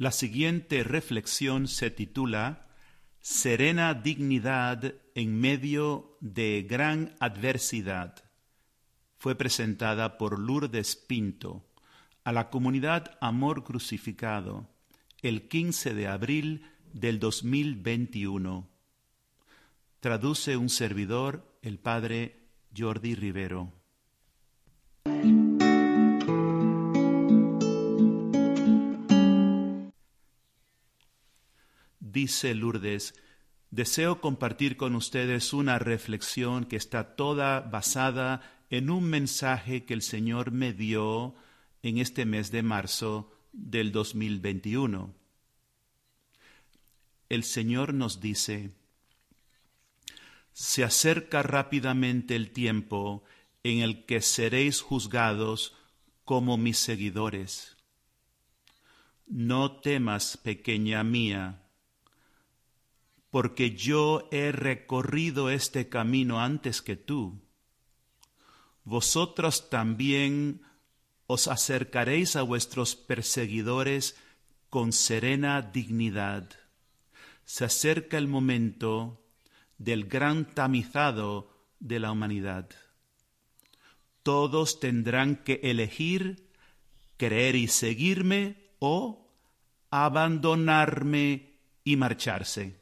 [0.00, 2.68] La siguiente reflexión se titula
[3.20, 8.24] Serena dignidad en medio de gran adversidad.
[9.18, 11.66] Fue presentada por Lourdes Pinto
[12.24, 14.70] a la comunidad Amor Crucificado
[15.20, 16.64] el 15 de abril
[16.94, 18.70] del 2021.
[20.00, 23.70] Traduce un servidor, el padre Jordi Rivero.
[32.12, 33.14] Dice Lourdes,
[33.70, 40.02] deseo compartir con ustedes una reflexión que está toda basada en un mensaje que el
[40.02, 41.36] Señor me dio
[41.82, 45.14] en este mes de marzo del 2021.
[47.28, 48.72] El Señor nos dice,
[50.52, 53.22] se acerca rápidamente el tiempo
[53.62, 55.76] en el que seréis juzgados
[56.24, 57.76] como mis seguidores.
[59.28, 61.59] No temas, pequeña mía,
[63.30, 67.40] porque yo he recorrido este camino antes que tú.
[68.84, 70.62] Vosotros también
[71.26, 74.16] os acercaréis a vuestros perseguidores
[74.68, 76.50] con serena dignidad.
[77.44, 79.24] Se acerca el momento
[79.78, 82.68] del gran tamizado de la humanidad.
[84.22, 86.50] Todos tendrán que elegir
[87.20, 89.30] creer y seguirme o
[89.90, 92.79] abandonarme y marcharse.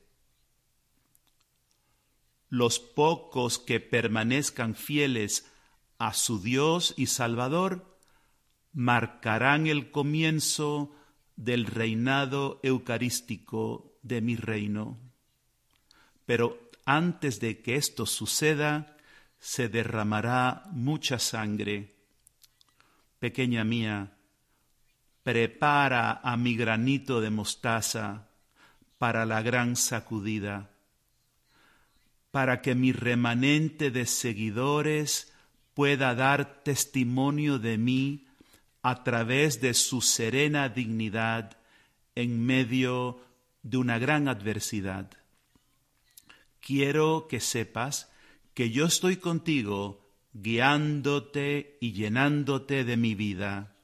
[2.48, 5.50] Los pocos que permanezcan fieles
[5.98, 7.98] a su Dios y Salvador
[8.72, 10.94] marcarán el comienzo
[11.36, 14.98] del reinado eucarístico de mi reino.
[16.24, 18.96] Pero antes de que esto suceda,
[19.38, 21.94] se derramará mucha sangre.
[23.18, 24.16] Pequeña mía,
[25.22, 28.28] prepara a mi granito de mostaza
[28.96, 30.70] para la gran sacudida,
[32.30, 35.32] para que mi remanente de seguidores
[35.74, 38.26] pueda dar testimonio de mí
[38.82, 41.56] a través de su serena dignidad
[42.14, 43.20] en medio
[43.62, 45.10] de una gran adversidad.
[46.60, 48.10] Quiero que sepas
[48.54, 53.76] que yo estoy contigo guiándote y llenándote de mi vida.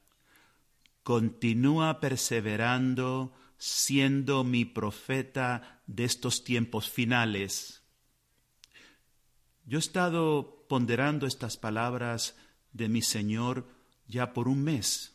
[1.03, 7.84] Continúa perseverando siendo mi profeta de estos tiempos finales.
[9.67, 12.37] Yo he estado ponderando estas palabras
[12.73, 13.67] de mi Señor
[14.07, 15.15] ya por un mes.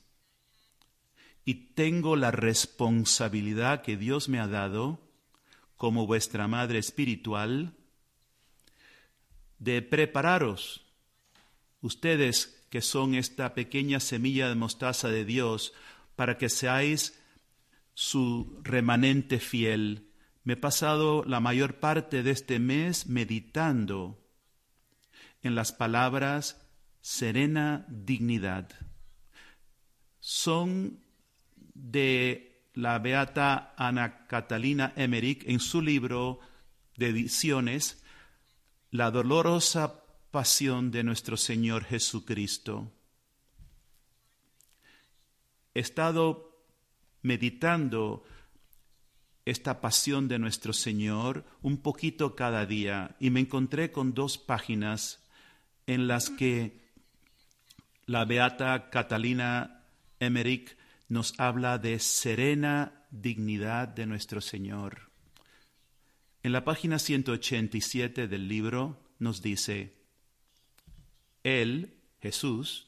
[1.45, 4.99] Y tengo la responsabilidad que Dios me ha dado
[5.75, 7.73] como vuestra madre espiritual
[9.59, 10.85] de prepararos,
[11.81, 15.73] ustedes que son esta pequeña semilla de mostaza de Dios,
[16.15, 17.19] para que seáis
[17.93, 20.11] su remanente fiel.
[20.43, 24.19] Me he pasado la mayor parte de este mes meditando
[25.43, 26.61] en las palabras
[27.01, 28.69] serena dignidad.
[30.19, 30.99] Son
[31.73, 36.39] de la beata Ana Catalina Emmerich en su libro
[36.97, 38.03] de ediciones
[38.91, 42.91] La dolorosa pasión de nuestro Señor Jesucristo.
[45.73, 46.65] He estado
[47.21, 48.23] meditando
[49.45, 55.27] esta pasión de nuestro Señor un poquito cada día y me encontré con dos páginas
[55.89, 56.79] en las que
[58.05, 59.85] la beata Catalina
[60.19, 60.77] Emmerich
[61.07, 65.09] nos habla de serena dignidad de nuestro Señor.
[66.43, 69.95] En la página 187 del libro nos dice,
[71.43, 72.87] Él, Jesús,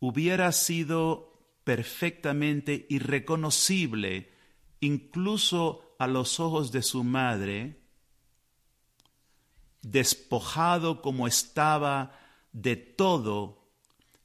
[0.00, 4.32] hubiera sido perfectamente irreconocible
[4.80, 7.79] incluso a los ojos de su madre,
[9.82, 12.18] despojado como estaba
[12.52, 13.60] de todo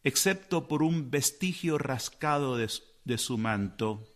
[0.05, 4.07] excepto por un vestigio rascado de, su manto.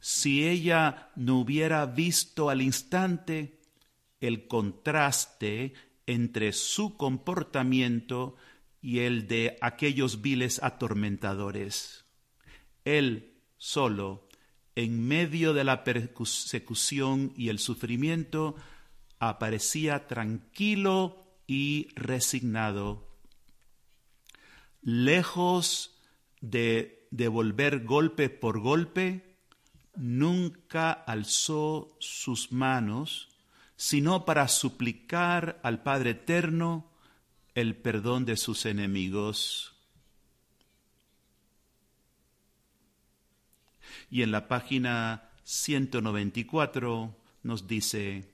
[0.00, 3.60] Si ella no hubiera visto al instante
[4.20, 5.74] el contraste
[6.06, 8.34] entre su comportamiento
[8.82, 12.04] y el de aquellos viles atormentadores.
[12.84, 14.28] Él solo,
[14.74, 18.56] en medio de la persecución y el sufrimiento,
[19.18, 23.08] aparecía tranquilo y resignado
[24.82, 25.98] lejos
[26.40, 29.36] de devolver golpe por golpe,
[29.96, 33.28] nunca alzó sus manos,
[33.76, 36.90] sino para suplicar al Padre Eterno
[37.54, 39.74] el perdón de sus enemigos.
[44.10, 48.30] Y en la página 194 nos dice,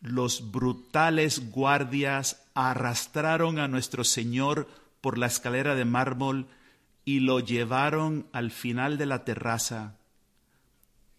[0.00, 4.68] los brutales guardias arrastraron a nuestro Señor
[5.00, 6.46] por la escalera de mármol
[7.04, 9.96] y lo llevaron al final de la terraza,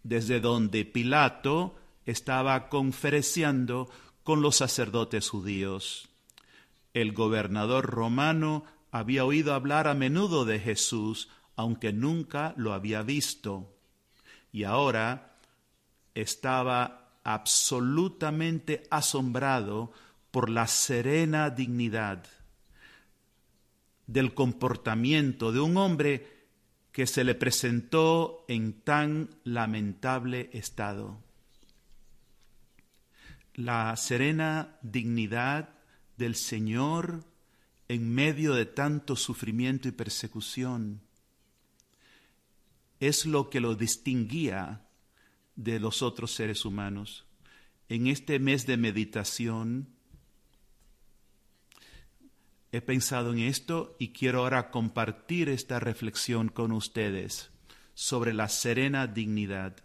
[0.04, 3.90] desde donde Pilato estaba conferenciando
[4.24, 6.10] con los sacerdotes judíos.
[6.94, 13.76] El gobernador romano había oído hablar a menudo de Jesús, aunque nunca lo había visto,
[14.52, 15.38] y ahora
[16.16, 16.99] estaba
[17.30, 19.92] absolutamente asombrado
[20.32, 22.26] por la serena dignidad
[24.08, 26.48] del comportamiento de un hombre
[26.92, 31.24] que se le presentó en tan lamentable estado.
[33.54, 35.70] La serena dignidad
[36.18, 37.26] del Señor
[37.90, 41.02] en medio de tanto sufrimiento y persecución
[43.00, 44.89] es lo que lo distinguía
[45.60, 47.26] de los otros seres humanos.
[47.90, 49.90] En este mes de meditación
[52.72, 57.52] he pensado en esto y quiero ahora compartir esta reflexión con ustedes
[57.94, 59.76] sobre la serena dignidad.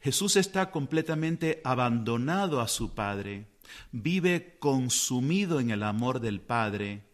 [0.00, 3.48] Jesús está completamente abandonado a su Padre,
[3.92, 7.04] vive consumido en el amor del Padre,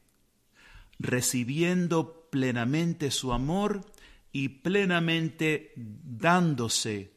[1.01, 3.85] recibiendo plenamente su amor
[4.31, 7.16] y plenamente dándose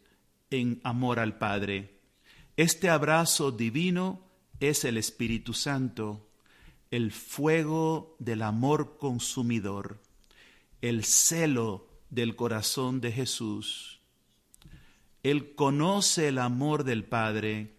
[0.49, 1.99] en amor al Padre.
[2.57, 4.25] Este abrazo divino
[4.59, 6.29] es el Espíritu Santo,
[6.91, 10.01] el fuego del amor consumidor,
[10.81, 13.99] el celo del corazón de Jesús.
[15.23, 17.75] Él conoce el amor del Padre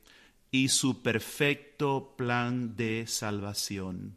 [0.50, 4.16] y su perfecto plan de salvación.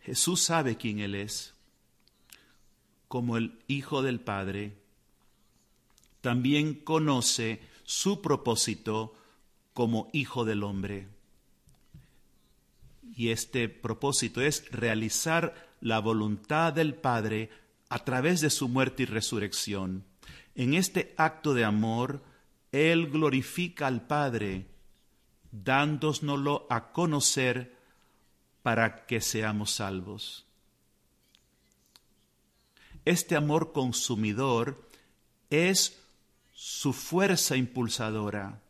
[0.00, 1.54] Jesús sabe quién Él es,
[3.08, 4.79] como el Hijo del Padre.
[6.20, 9.14] También conoce su propósito
[9.72, 11.08] como Hijo del Hombre
[13.20, 17.50] y este propósito es realizar la voluntad del Padre
[17.90, 20.04] a través de su muerte y resurrección.
[20.54, 22.22] En este acto de amor,
[22.72, 24.68] Él glorifica al Padre,
[25.52, 27.76] dándonoslo a conocer
[28.62, 30.46] para que seamos salvos.
[33.04, 34.88] Este amor consumidor
[35.50, 35.99] es
[36.62, 38.60] su fuerza impulsadora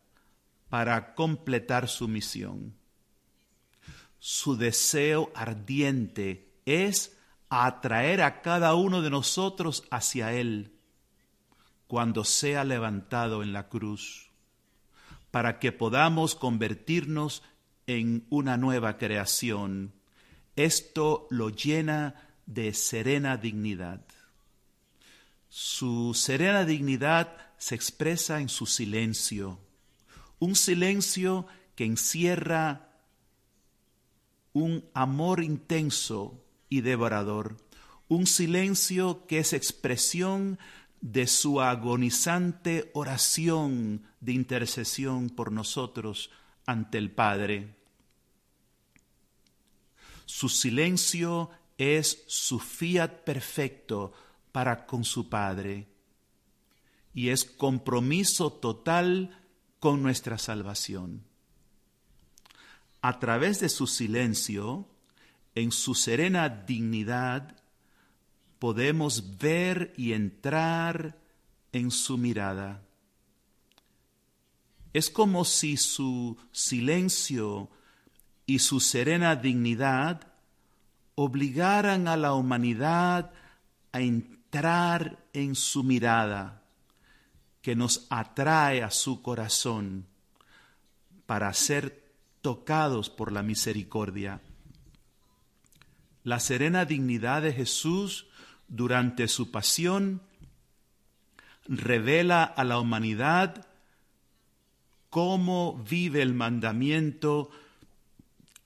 [0.69, 2.79] para completar su misión
[4.21, 10.77] su deseo ardiente es atraer a cada uno de nosotros hacia Él
[11.87, 14.31] cuando sea levantado en la cruz,
[15.33, 17.43] para que podamos convertirnos
[17.89, 19.95] en una nueva creación.
[20.55, 24.05] Esto lo llena de serena dignidad.
[25.49, 29.59] Su serena dignidad se expresa en su silencio,
[30.39, 32.89] un silencio que encierra
[34.55, 37.59] un amor intenso y devorador,
[38.09, 40.59] un silencio que es expresión
[41.03, 46.31] de su agonizante oración de intercesión por nosotros
[46.65, 47.77] ante el Padre.
[50.25, 54.15] Su silencio es su fiat perfecto
[54.51, 55.90] para con su Padre
[57.15, 59.39] y es compromiso total
[59.79, 61.31] con nuestra salvación
[63.03, 64.87] a través de su silencio,
[65.55, 67.57] en su serena dignidad,
[68.59, 71.19] podemos ver y entrar
[71.73, 72.83] en su mirada.
[74.93, 77.71] Es como si su silencio
[78.45, 80.27] y su serena dignidad
[81.15, 83.33] obligaran a la humanidad
[83.93, 86.60] a entrar en su mirada,
[87.63, 90.07] que nos atrae a su corazón
[91.27, 92.05] para ser
[92.43, 94.41] tocados por la misericordia.
[96.25, 98.27] La serena dignidad de Jesús
[98.69, 100.23] durante su pasión
[101.67, 103.67] revela a la humanidad
[105.09, 107.51] cómo vive el mandamiento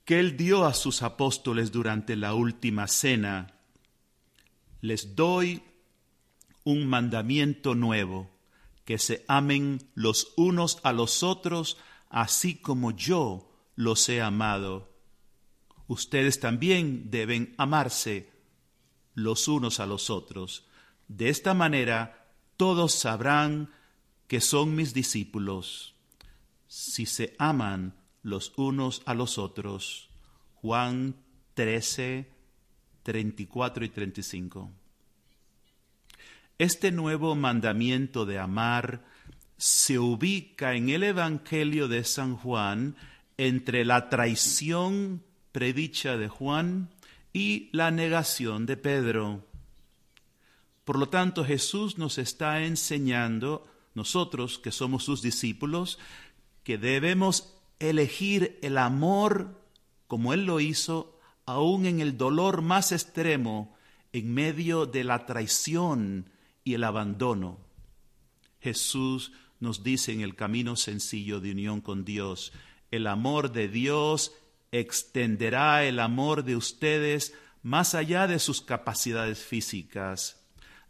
[0.05, 3.55] que él dio a sus apóstoles durante la última cena.
[4.81, 5.63] Les doy
[6.63, 8.31] un mandamiento nuevo,
[8.85, 11.79] que se amen los unos a los otros,
[12.11, 14.93] así como yo los he amado.
[15.87, 18.31] Ustedes también deben amarse
[19.15, 20.67] los unos a los otros.
[21.09, 23.71] De esta manera todos sabrán
[24.29, 25.95] que son mis discípulos,
[26.67, 30.11] si se aman los unos a los otros.
[30.55, 31.17] Juan
[31.55, 32.31] 13,
[33.03, 34.71] 34 y 35.
[36.59, 39.03] Este nuevo mandamiento de amar
[39.57, 42.95] se ubica en el Evangelio de San Juan
[43.37, 46.91] entre la traición predicha de Juan
[47.33, 49.45] y la negación de Pedro.
[50.85, 55.99] Por lo tanto, Jesús nos está enseñando, nosotros que somos sus discípulos,
[56.63, 59.61] que debemos elegir el amor
[60.07, 63.77] como Él lo hizo, aún en el dolor más extremo,
[64.13, 66.31] en medio de la traición
[66.65, 67.59] y el abandono.
[68.61, 72.53] Jesús nos dice en el camino sencillo de unión con Dios,
[72.91, 74.33] el amor de Dios
[74.73, 80.41] extenderá el amor de ustedes más allá de sus capacidades físicas.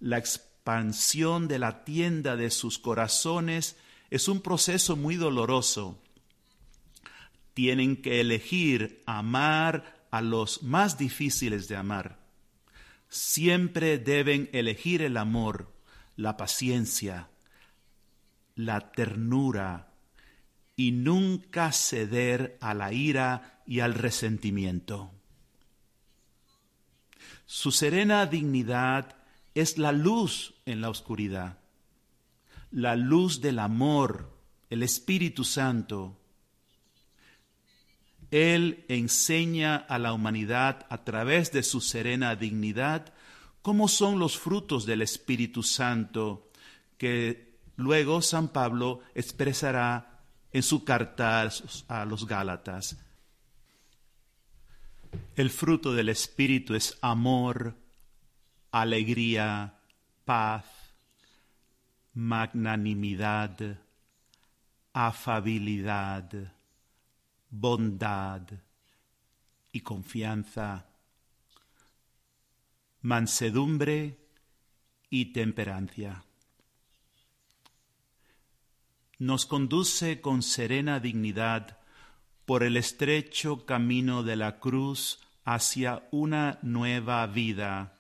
[0.01, 3.77] La expansión de la tienda de sus corazones
[4.11, 5.99] es un proceso muy doloroso.
[7.53, 12.24] Tienen que elegir amar a los más difíciles de amar.
[13.15, 15.73] Siempre deben elegir el amor,
[16.17, 17.29] la paciencia,
[18.57, 19.93] la ternura
[20.75, 25.13] y nunca ceder a la ira y al resentimiento.
[27.47, 29.15] Su serena dignidad
[29.55, 31.61] es la luz en la oscuridad,
[32.73, 34.37] la luz del amor,
[34.71, 36.21] el Espíritu Santo.
[38.35, 43.15] Él enseña a la humanidad a través de su serena dignidad
[43.63, 46.51] cómo son los frutos del Espíritu Santo
[46.99, 50.19] que luego San Pablo expresará
[50.51, 51.49] en su carta
[51.87, 52.99] a los Gálatas.
[55.37, 57.77] El fruto del Espíritu es amor,
[58.73, 59.79] alegría,
[60.25, 60.65] paz,
[62.15, 63.79] magnanimidad,
[64.93, 66.53] afabilidad,
[67.57, 68.43] bondad
[69.71, 70.87] y confianza,
[73.03, 74.19] mansedumbre
[75.09, 76.25] y temperancia.
[79.19, 81.79] Nos conduce con serena dignidad
[82.45, 87.95] por el estrecho camino de la cruz hacia una nueva vida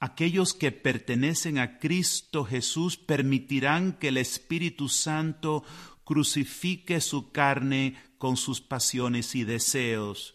[0.00, 5.64] Aquellos que pertenecen a Cristo Jesús permitirán que el Espíritu Santo
[6.04, 10.34] crucifique su carne con sus pasiones y deseos.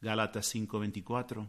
[0.00, 1.48] Gálatas 5:24.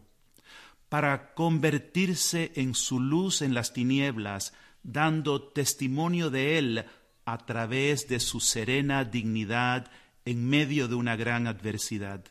[0.89, 6.85] Para convertirse en su luz en las tinieblas, dando testimonio de Él
[7.25, 9.91] a través de su serena dignidad
[10.25, 12.23] en medio de una gran adversidad.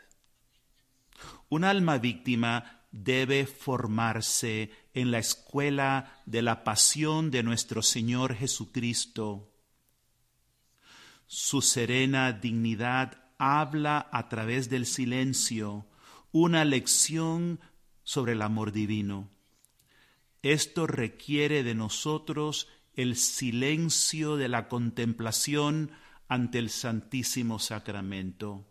[1.49, 9.53] Un alma víctima debe formarse en la escuela de la pasión de nuestro Señor Jesucristo.
[11.27, 15.87] Su serena dignidad habla a través del silencio,
[16.33, 17.61] una lección
[18.03, 19.29] sobre el amor divino.
[20.43, 25.91] Esto requiere de nosotros el silencio de la contemplación
[26.27, 28.65] ante el Santísimo Sacramento.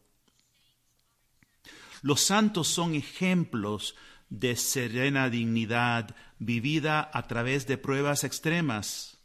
[2.02, 3.96] Los santos son ejemplos
[4.30, 9.20] de serena dignidad vivida a través de pruebas extremas.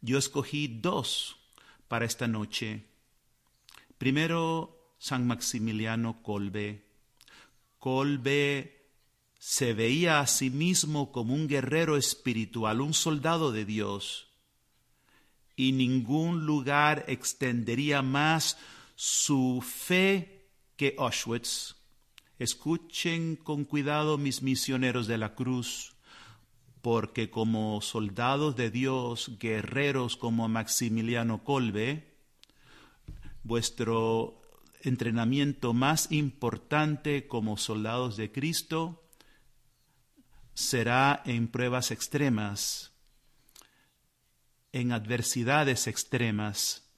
[0.00, 1.36] Yo escogí dos
[1.86, 2.95] para esta noche.
[3.98, 6.84] Primero, San Maximiliano Colbe.
[7.78, 8.90] Colbe
[9.38, 14.28] se veía a sí mismo como un guerrero espiritual, un soldado de Dios,
[15.54, 18.58] y ningún lugar extendería más
[18.96, 21.76] su fe que Auschwitz.
[22.38, 25.94] Escuchen con cuidado mis misioneros de la cruz,
[26.82, 32.15] porque como soldados de Dios, guerreros como Maximiliano Colbe,
[33.46, 34.40] vuestro
[34.82, 39.02] entrenamiento más importante como soldados de Cristo
[40.54, 42.92] será en pruebas extremas,
[44.72, 46.88] en adversidades extremas,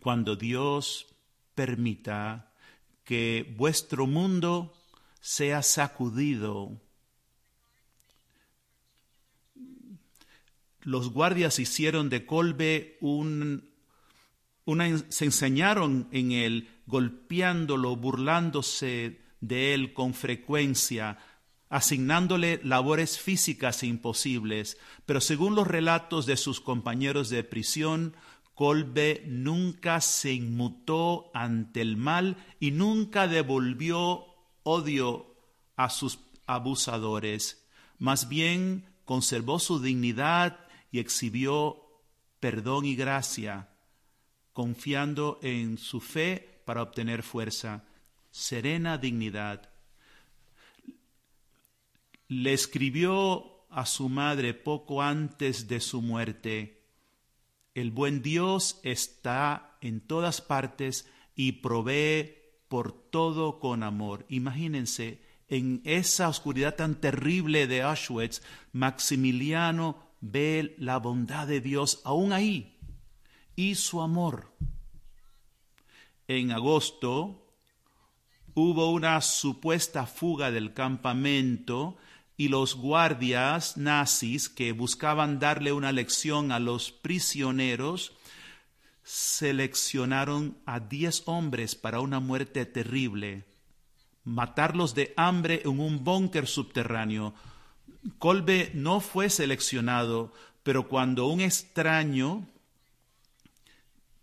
[0.00, 1.06] cuando Dios
[1.54, 2.52] permita
[3.04, 4.74] que vuestro mundo
[5.20, 6.80] sea sacudido.
[10.82, 13.67] Los guardias hicieron de Colbe un,
[15.08, 21.18] se enseñaron en él, golpeándolo, burlándose de él con frecuencia,
[21.70, 28.14] asignándole labores físicas imposibles, pero según los relatos de sus compañeros de prisión,
[28.54, 34.26] Colbe nunca se inmutó ante el mal y nunca devolvió
[34.64, 35.36] odio
[35.76, 37.64] a sus abusadores.
[37.98, 40.58] Más bien conservó su dignidad
[40.90, 41.84] y exhibió
[42.40, 43.67] perdón y gracia,
[44.58, 47.84] confiando en su fe para obtener fuerza,
[48.32, 49.70] serena dignidad.
[52.26, 56.82] Le escribió a su madre poco antes de su muerte.
[57.72, 62.34] El buen Dios está en todas partes y provee
[62.66, 64.26] por todo con amor.
[64.28, 72.32] Imagínense, en esa oscuridad tan terrible de Auschwitz, Maximiliano ve la bondad de Dios aún
[72.32, 72.74] ahí
[73.58, 74.52] y su amor.
[76.28, 77.44] En agosto
[78.54, 81.96] hubo una supuesta fuga del campamento
[82.36, 88.12] y los guardias nazis que buscaban darle una lección a los prisioneros
[89.02, 93.44] seleccionaron a diez hombres para una muerte terrible,
[94.22, 97.34] matarlos de hambre en un búnker subterráneo.
[98.20, 102.46] Colbe no fue seleccionado, pero cuando un extraño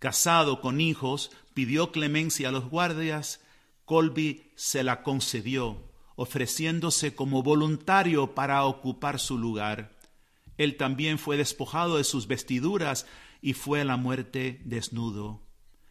[0.06, 3.42] casado con hijos pidió clemencia a los guardias,
[3.86, 5.82] Colby se la concedió,
[6.16, 9.98] ofreciéndose como voluntario para ocupar su lugar.
[10.60, 13.08] Él también fue despojado de sus vestiduras
[13.42, 15.42] y fue a la muerte desnudo.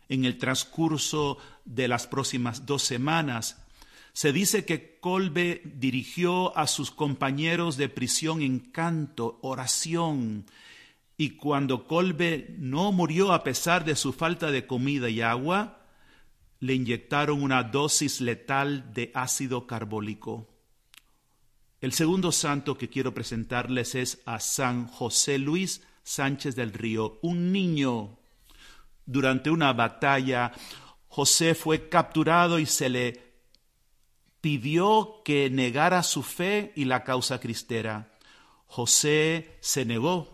[0.08, 3.64] En el transcurso de las próximas dos semanas,
[4.12, 10.46] se dice que Colbe dirigió a sus compañeros de prisión en canto, oración,
[11.16, 15.80] y cuando Colbe no murió a pesar de su falta de comida y agua,
[16.60, 20.48] le inyectaron una dosis letal de ácido carbólico.
[21.80, 27.52] El segundo santo que quiero presentarles es a San José Luis Sánchez del Río, un
[27.52, 28.18] niño.
[29.06, 30.52] Durante una batalla,
[31.08, 33.34] José fue capturado y se le
[34.40, 38.12] pidió que negara su fe y la causa cristera.
[38.66, 40.33] José se negó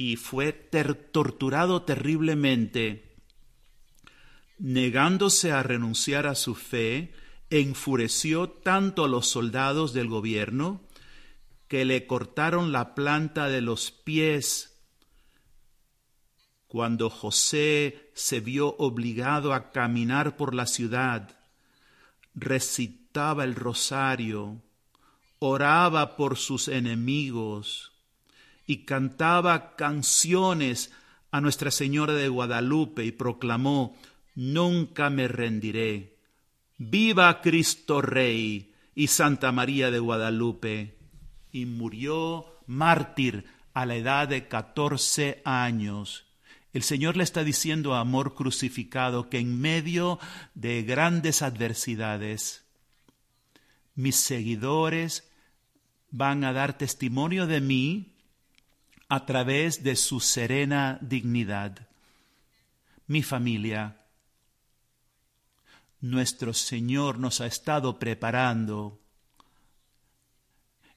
[0.00, 3.18] y fue torturado terriblemente.
[4.56, 7.12] Negándose a renunciar a su fe,
[7.50, 10.80] enfureció tanto a los soldados del gobierno
[11.68, 14.80] que le cortaron la planta de los pies
[16.66, 21.36] cuando José se vio obligado a caminar por la ciudad,
[22.34, 24.62] recitaba el rosario,
[25.40, 27.89] oraba por sus enemigos
[28.70, 30.92] y cantaba canciones
[31.32, 33.96] a Nuestra Señora de Guadalupe y proclamó,
[34.36, 36.16] Nunca me rendiré.
[36.78, 40.96] Viva Cristo Rey y Santa María de Guadalupe.
[41.50, 46.30] Y murió mártir a la edad de catorce años
[46.72, 50.20] el Señor le está diciendo a amor crucificado que en medio
[50.54, 52.64] de grandes adversidades,
[53.96, 55.28] mis seguidores
[56.12, 58.19] van a dar testimonio de mí
[59.10, 61.88] a través de su serena dignidad.
[63.08, 64.06] Mi familia,
[66.00, 69.00] nuestro Señor nos ha estado preparando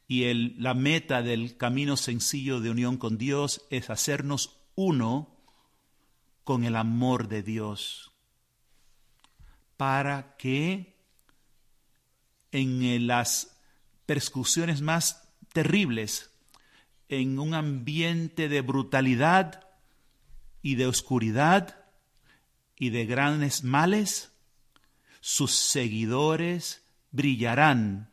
[0.07, 5.35] y el, la meta del camino sencillo de unión con Dios es hacernos uno
[6.43, 8.11] con el amor de Dios
[9.75, 10.99] para que
[12.51, 13.57] en las
[14.05, 16.32] persecuciones más terribles,
[17.19, 19.67] en un ambiente de brutalidad
[20.61, 21.85] y de oscuridad
[22.77, 24.31] y de grandes males,
[25.19, 28.11] sus seguidores brillarán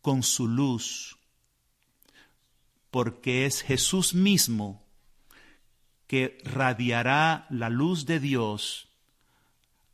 [0.00, 1.18] con su luz,
[2.90, 4.84] porque es Jesús mismo
[6.06, 8.88] que radiará la luz de Dios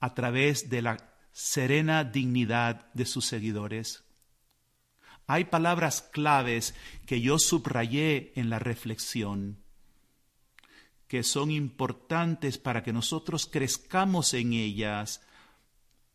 [0.00, 4.07] a través de la serena dignidad de sus seguidores.
[5.28, 9.58] Hay palabras claves que yo subrayé en la reflexión,
[11.06, 15.20] que son importantes para que nosotros crezcamos en ellas,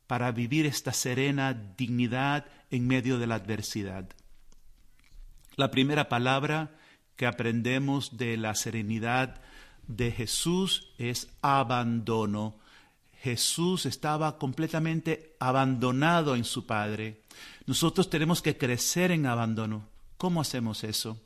[0.08, 4.10] para vivir esta serena dignidad en medio de la adversidad.
[5.56, 6.76] La primera palabra
[7.16, 9.42] que aprendemos de la serenidad
[9.88, 12.58] de Jesús es abandono.
[13.22, 17.22] Jesús estaba completamente abandonado en su Padre.
[17.66, 19.88] Nosotros tenemos que crecer en abandono.
[20.18, 21.20] ¿Cómo hacemos eso?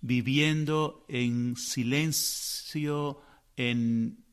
[0.00, 3.20] Viviendo en silencio,
[3.56, 4.24] en,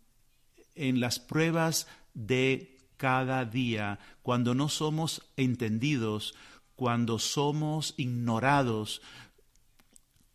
[0.76, 6.36] en las pruebas de cada día, cuando no somos entendidos,
[6.76, 9.02] cuando somos ignorados,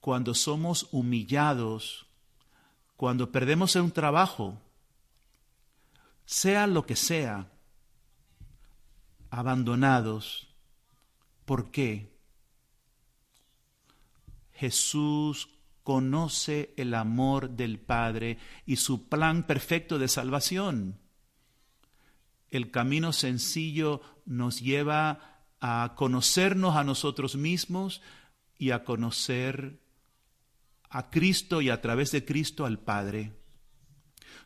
[0.00, 2.06] cuando somos humillados,
[2.96, 4.58] cuando perdemos un trabajo,
[6.24, 7.50] sea lo que sea,
[9.30, 10.47] abandonados.
[11.48, 12.14] ¿Por qué?
[14.52, 15.48] Jesús
[15.82, 21.00] conoce el amor del Padre y su plan perfecto de salvación.
[22.50, 28.02] El camino sencillo nos lleva a conocernos a nosotros mismos
[28.58, 29.80] y a conocer
[30.90, 33.32] a Cristo y a través de Cristo al Padre.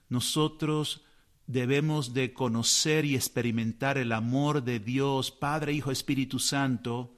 [0.08, 1.04] Nosotros
[1.46, 7.14] debemos de conocer y experimentar el amor de Dios, Padre, Hijo, Espíritu Santo,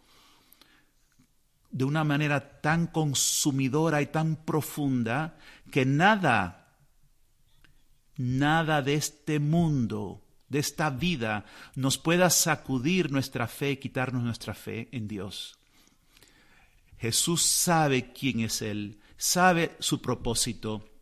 [1.71, 5.37] de una manera tan consumidora y tan profunda
[5.71, 6.77] que nada,
[8.17, 14.89] nada de este mundo, de esta vida, nos pueda sacudir nuestra fe quitarnos nuestra fe
[14.93, 15.59] en Dios.
[16.99, 20.94] Jesús sabe quién es Él, sabe su propósito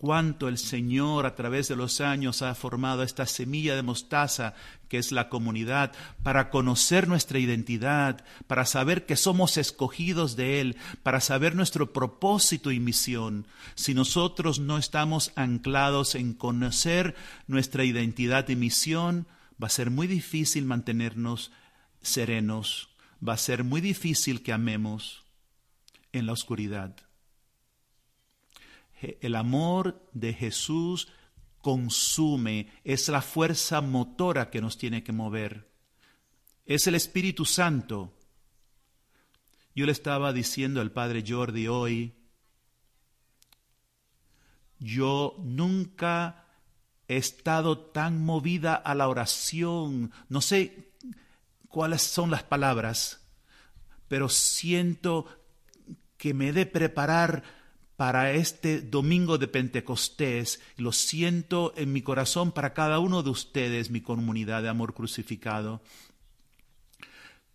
[0.00, 4.54] cuánto el Señor a través de los años ha formado esta semilla de mostaza
[4.88, 10.76] que es la comunidad, para conocer nuestra identidad, para saber que somos escogidos de Él,
[11.02, 13.46] para saber nuestro propósito y misión.
[13.74, 17.14] Si nosotros no estamos anclados en conocer
[17.46, 19.26] nuestra identidad y misión,
[19.62, 21.52] va a ser muy difícil mantenernos
[22.00, 22.88] serenos,
[23.26, 25.24] va a ser muy difícil que amemos
[26.12, 26.96] en la oscuridad.
[29.00, 31.08] El amor de Jesús
[31.60, 35.70] consume, es la fuerza motora que nos tiene que mover.
[36.66, 38.12] Es el Espíritu Santo.
[39.74, 42.14] Yo le estaba diciendo al Padre Jordi hoy,
[44.78, 46.46] yo nunca
[47.06, 50.92] he estado tan movida a la oración, no sé
[51.68, 53.20] cuáles son las palabras,
[54.08, 55.26] pero siento
[56.16, 57.59] que me he de preparar
[58.00, 60.62] para este domingo de Pentecostés.
[60.78, 65.82] Lo siento en mi corazón para cada uno de ustedes, mi comunidad de amor crucificado.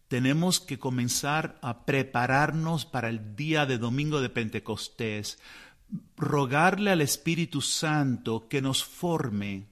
[0.08, 5.40] Tenemos que comenzar a prepararnos para el día de domingo de Pentecostés,
[6.16, 9.66] rogarle al Espíritu Santo que nos forme,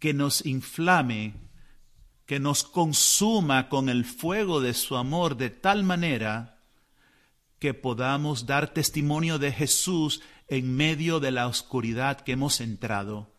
[0.00, 1.34] que nos inflame,
[2.26, 6.53] que nos consuma con el fuego de su amor de tal manera
[7.64, 13.32] que podamos dar testimonio de Jesús en medio de la oscuridad que hemos entrado.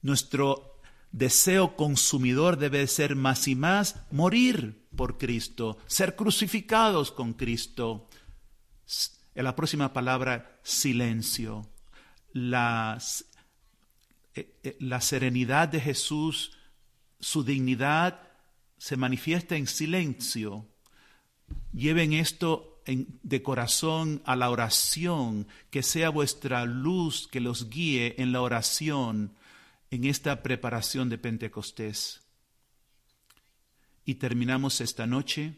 [0.00, 8.08] Nuestro deseo consumidor debe ser más y más morir por Cristo, ser crucificados con Cristo.
[9.34, 11.68] En la próxima palabra, silencio.
[12.32, 12.96] La,
[14.36, 16.52] eh, eh, la serenidad de Jesús,
[17.18, 18.22] su dignidad
[18.76, 20.68] se manifiesta en silencio.
[21.72, 28.32] Lleven esto de corazón a la oración, que sea vuestra luz que los guíe en
[28.32, 29.34] la oración
[29.90, 32.20] en esta preparación de Pentecostés.
[34.04, 35.54] Y terminamos esta noche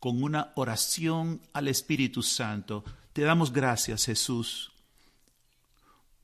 [0.00, 2.84] con una oración al Espíritu Santo.
[3.12, 4.72] Te damos gracias, Jesús,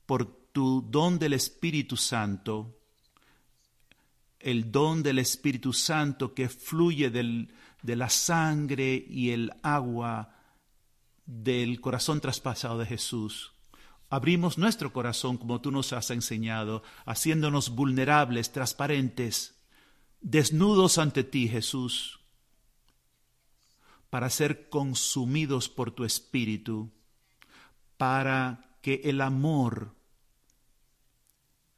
[0.05, 2.75] por tu don del Espíritu Santo,
[4.39, 10.35] el don del Espíritu Santo que fluye del, de la sangre y el agua
[11.25, 13.53] del corazón traspasado de Jesús.
[14.09, 19.55] Abrimos nuestro corazón como tú nos has enseñado, haciéndonos vulnerables, transparentes,
[20.21, 22.19] desnudos ante ti, Jesús,
[24.09, 26.89] para ser consumidos por tu Espíritu,
[27.97, 29.93] para que el amor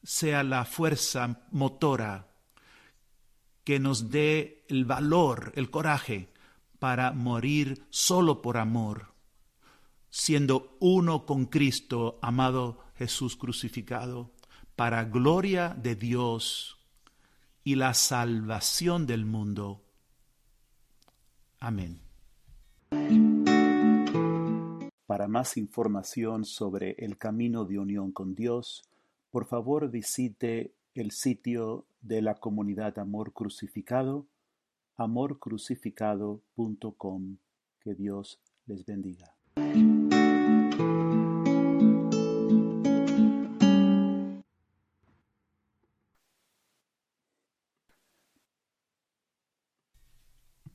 [0.03, 2.30] sea la fuerza motora
[3.63, 6.29] que nos dé el valor, el coraje
[6.79, 9.13] para morir solo por amor,
[10.09, 14.31] siendo uno con Cristo, amado Jesús crucificado,
[14.75, 16.77] para gloria de Dios
[17.63, 19.83] y la salvación del mundo.
[21.59, 22.01] Amén.
[25.05, 28.83] Para más información sobre el camino de unión con Dios,
[29.29, 34.27] por favor visite el sitio de la comunidad Amor Crucificado,
[34.97, 37.37] amorcrucificado.com.
[37.79, 39.33] Que Dios les bendiga.